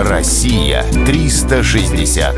Россия 0.00 0.84
360. 1.06 2.36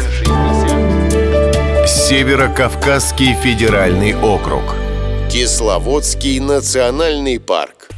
Северо-Кавказский 1.86 3.34
федеральный 3.34 4.14
округ. 4.14 4.62
Кисловодский 5.30 6.38
национальный 6.38 7.38
парк. 7.38 7.90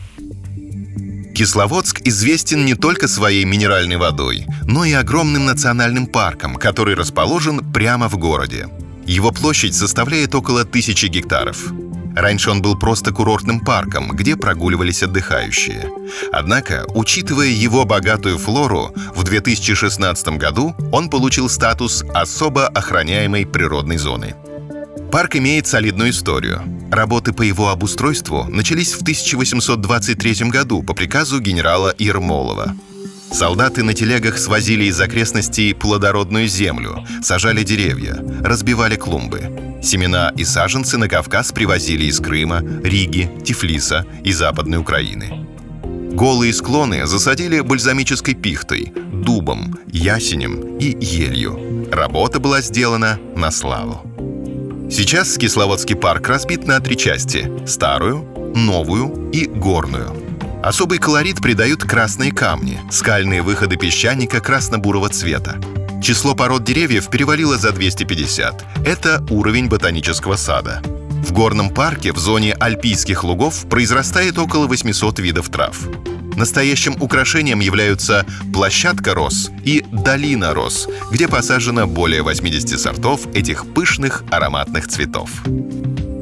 Кисловодск 1.33 2.01
известен 2.04 2.64
не 2.64 2.75
только 2.75 3.06
своей 3.06 3.45
минеральной 3.45 3.98
водой, 3.98 4.47
но 4.65 4.85
и 4.85 4.94
огромным 4.94 5.44
национальным 5.44 6.08
парком, 6.08 6.56
который 6.56 6.97
расположен 6.97 7.72
прямо 7.72 8.08
в 8.08 8.19
городе. 8.19 8.67
Его 9.06 9.31
площадь 9.31 9.76
составляет 9.76 10.35
около 10.35 10.65
тысячи 10.65 11.06
гектаров. 11.06 11.72
Раньше 12.15 12.51
он 12.51 12.63
был 12.63 12.79
просто 12.79 13.13
курортным 13.13 13.60
парком, 13.60 14.10
где 14.10 14.37
прогуливались 14.37 15.03
отдыхающие. 15.03 15.90
Однако, 16.33 16.84
учитывая 16.95 17.48
его 17.48 17.84
богатую 17.84 18.38
флору, 18.38 18.92
в 19.15 19.23
2016 19.24 20.29
году 20.38 20.75
он 20.93 21.09
получил 21.09 21.48
статус 21.48 22.05
особо 22.15 22.66
охраняемой 22.69 23.47
природной 23.47 23.97
зоны. 23.97 24.35
Парк 25.11 25.37
имеет 25.37 25.66
солидную 25.66 26.11
историю. 26.11 26.62
Работы 26.91 27.33
по 27.33 27.43
его 27.43 27.69
обустройству 27.69 28.45
начались 28.45 28.95
в 28.95 29.02
1823 29.02 30.49
году 30.49 30.83
по 30.83 30.95
приказу 30.95 31.41
генерала 31.41 31.95
Ермолова. 31.99 32.74
Солдаты 33.33 33.83
на 33.83 33.95
телегах 33.95 34.39
свозили 34.39 34.85
из 34.85 35.01
окрестностей 35.01 35.75
плодородную 35.75 36.47
землю, 36.49 37.07
сажали 37.23 37.63
деревья, 37.63 38.23
разбивали 38.45 38.97
клумбы. 38.97 39.81
Семена 39.83 40.33
и 40.37 40.45
саженцы 40.45 40.99
на 40.99 41.09
Кавказ 41.09 41.51
привозили 41.53 42.05
из 42.05 42.21
Крыма, 42.21 42.63
Риги, 42.85 43.31
Тифлиса 43.45 44.07
и 44.23 44.33
Западной 44.33 44.79
Украины. 44.79 45.47
Голые 46.13 46.53
склоны 46.53 47.07
засадили 47.07 47.61
бальзамической 47.61 48.35
пихтой, 48.35 48.93
дубом, 48.95 49.79
ясенем 49.87 50.77
и 50.77 50.95
елью. 51.01 51.89
Работа 51.91 52.39
была 52.39 52.61
сделана 52.61 53.19
на 53.35 53.51
славу. 53.51 54.02
Сейчас 54.91 55.39
Кисловодский 55.39 55.96
парк 55.96 56.29
разбит 56.29 56.67
на 56.67 56.80
три 56.80 56.99
части– 56.99 57.51
старую, 57.67 58.24
новую 58.55 59.30
и 59.33 59.46
горную. 59.46 60.32
Особый 60.63 60.99
колорит 60.99 61.41
придают 61.41 61.82
красные 61.82 62.30
камни, 62.30 62.80
скальные 62.88 63.43
выходы 63.43 63.77
песчаника 63.77 64.41
красно-бурого 64.41 65.08
цвета. 65.08 65.56
Число 66.00 66.36
пород 66.36 66.62
деревьев 66.62 67.10
перевалило 67.10 67.58
за 67.58 67.72
250. 67.72 68.64
Это 68.86 69.27
уровень 69.30 69.68
ботанического 69.68 70.36
сада. 70.36 70.80
В 71.27 71.33
горном 71.33 71.70
парке 71.70 72.12
в 72.12 72.18
зоне 72.18 72.55
альпийских 72.55 73.24
лугов 73.24 73.68
произрастает 73.68 74.38
около 74.38 74.68
800 74.68 75.18
видов 75.18 75.48
трав. 75.48 75.77
Настоящим 76.36 76.96
украшением 77.00 77.58
являются 77.58 78.24
площадка 78.52 79.14
роз 79.14 79.50
и 79.64 79.84
долина 79.90 80.55
роз, 80.55 80.88
где 81.10 81.27
посажено 81.27 81.88
более 81.88 82.22
80 82.22 82.78
сортов 82.78 83.27
этих 83.34 83.66
пышных 83.74 84.22
ароматных 84.30 84.86
цветов. 84.86 85.28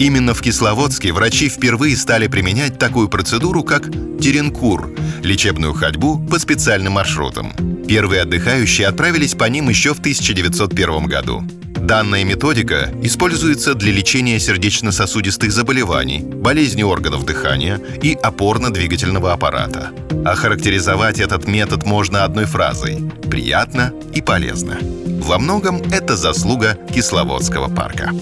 Именно 0.00 0.32
в 0.32 0.40
Кисловодске 0.40 1.12
врачи 1.12 1.50
впервые 1.50 1.94
стали 1.94 2.26
применять 2.26 2.78
такую 2.78 3.10
процедуру, 3.10 3.62
как 3.62 3.84
теренкур– 4.18 4.90
лечебную 5.22 5.74
ходьбу 5.74 6.18
по 6.18 6.38
специальным 6.38 6.94
маршрутам. 6.94 7.52
Первые 7.86 8.22
отдыхающие 8.22 8.86
отправились 8.86 9.34
по 9.34 9.44
ним 9.44 9.68
еще 9.68 9.92
в 9.92 9.98
1901 9.98 11.04
году. 11.04 11.44
Данная 11.76 12.24
методика 12.24 12.90
используется 13.02 13.74
для 13.74 13.92
лечения 13.92 14.40
сердечно-сосудистых 14.40 15.52
заболеваний, 15.52 16.20
болезней 16.20 16.84
органов 16.84 17.26
дыхания 17.26 17.78
и 18.02 18.14
опорно-двигательного 18.14 19.34
аппарата. 19.34 19.90
Охарактеризовать 20.24 21.20
этот 21.20 21.46
метод 21.46 21.84
можно 21.84 22.24
одной 22.24 22.46
фразой– 22.46 23.04
приятно 23.30 23.92
и 24.14 24.22
полезно. 24.22 24.78
Во 25.20 25.38
многом 25.38 25.82
это 25.92 26.16
заслуга 26.16 26.78
Кисловодского 26.90 27.68
парка. 27.68 28.12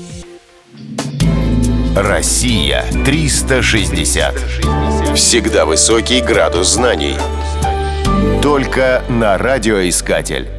Россия 2.00 2.84
360. 3.04 4.36
Всегда 5.16 5.66
высокий 5.66 6.20
градус 6.20 6.68
знаний. 6.68 7.16
Только 8.40 9.02
на 9.08 9.36
радиоискатель. 9.36 10.57